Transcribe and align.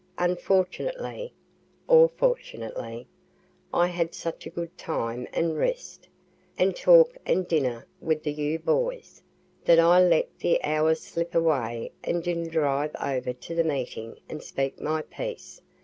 Unfortunately, 0.17 1.31
(or 1.87 2.09
fortunately,) 2.09 3.05
I 3.71 3.85
had 3.85 4.15
such 4.15 4.47
a 4.47 4.49
good 4.49 4.75
time 4.75 5.27
and 5.31 5.55
rest, 5.55 6.07
and 6.57 6.75
talk 6.75 7.15
and 7.23 7.47
dinner, 7.47 7.85
with 8.01 8.23
the 8.23 8.31
U. 8.33 8.57
boys, 8.57 9.21
that 9.65 9.77
I 9.77 9.99
let 10.01 10.39
the 10.39 10.59
hours 10.63 11.01
slip 11.01 11.35
away 11.35 11.91
and 12.03 12.23
didn't 12.23 12.49
drive 12.49 12.95
over 12.99 13.31
to 13.31 13.53
the 13.53 13.63
meeting 13.63 14.17
and 14.27 14.41
speak 14.43 14.81
my 14.81 15.03
piece. 15.03 15.61